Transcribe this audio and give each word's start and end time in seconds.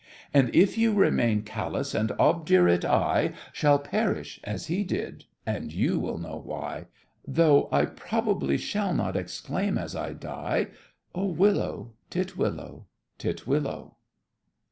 And 0.33 0.49
if 0.55 0.79
you 0.79 0.93
remain 0.95 1.43
callous 1.43 1.93
and 1.93 2.11
obdurate, 2.17 2.83
I 2.83 3.33
Shall 3.53 3.77
perish 3.77 4.39
as 4.43 4.65
he 4.65 4.83
did, 4.83 5.25
and 5.45 5.71
you 5.71 5.99
will 5.99 6.17
know 6.17 6.41
why, 6.43 6.87
Though 7.27 7.69
I 7.71 7.85
probably 7.85 8.57
shall 8.57 8.95
not 8.95 9.15
exclaim 9.15 9.77
as 9.77 9.95
I 9.95 10.13
die, 10.13 10.69
"Oh, 11.13 11.27
willow, 11.27 11.93
titwillow, 12.09 12.85
titwillow!" 13.19 13.97